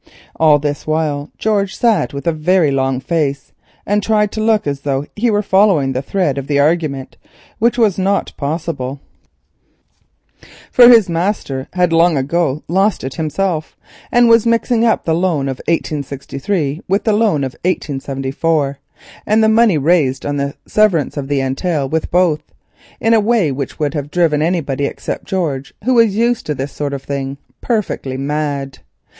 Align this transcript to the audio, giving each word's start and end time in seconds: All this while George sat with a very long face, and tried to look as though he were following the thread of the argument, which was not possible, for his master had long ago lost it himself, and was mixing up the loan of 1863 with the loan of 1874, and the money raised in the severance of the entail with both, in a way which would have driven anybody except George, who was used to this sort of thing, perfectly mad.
All 0.35 0.57
this 0.57 0.87
while 0.87 1.29
George 1.37 1.75
sat 1.77 2.11
with 2.11 2.25
a 2.25 2.31
very 2.31 2.71
long 2.71 2.99
face, 2.99 3.51
and 3.85 4.01
tried 4.01 4.31
to 4.31 4.41
look 4.41 4.65
as 4.65 4.81
though 4.81 5.05
he 5.15 5.29
were 5.29 5.43
following 5.43 5.93
the 5.93 6.01
thread 6.01 6.39
of 6.39 6.47
the 6.47 6.57
argument, 6.59 7.17
which 7.59 7.77
was 7.77 7.99
not 7.99 8.33
possible, 8.35 8.99
for 10.71 10.89
his 10.89 11.07
master 11.07 11.67
had 11.73 11.93
long 11.93 12.17
ago 12.17 12.63
lost 12.67 13.03
it 13.03 13.13
himself, 13.13 13.77
and 14.11 14.27
was 14.27 14.47
mixing 14.47 14.83
up 14.83 15.05
the 15.05 15.13
loan 15.13 15.47
of 15.47 15.57
1863 15.67 16.81
with 16.87 17.03
the 17.03 17.13
loan 17.13 17.43
of 17.43 17.51
1874, 17.63 18.79
and 19.27 19.43
the 19.43 19.47
money 19.47 19.77
raised 19.77 20.25
in 20.25 20.37
the 20.37 20.55
severance 20.65 21.15
of 21.15 21.27
the 21.27 21.41
entail 21.41 21.87
with 21.87 22.09
both, 22.09 22.41
in 22.99 23.13
a 23.13 23.19
way 23.19 23.51
which 23.51 23.77
would 23.77 23.93
have 23.93 24.09
driven 24.09 24.41
anybody 24.41 24.85
except 24.85 25.25
George, 25.25 25.75
who 25.83 25.93
was 25.93 26.15
used 26.15 26.47
to 26.47 26.55
this 26.55 26.71
sort 26.71 26.95
of 26.95 27.03
thing, 27.03 27.37
perfectly 27.61 28.17
mad. 28.17 28.79